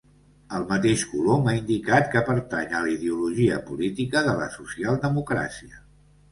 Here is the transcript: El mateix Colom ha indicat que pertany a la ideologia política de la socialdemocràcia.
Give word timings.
El 0.59 0.63
mateix 0.69 1.03
Colom 1.09 1.49
ha 1.51 1.55
indicat 1.57 2.09
que 2.15 2.25
pertany 2.31 2.75
a 2.79 2.83
la 2.87 2.91
ideologia 2.95 3.61
política 3.71 4.27
de 4.31 4.37
la 4.43 4.51
socialdemocràcia. 4.59 5.81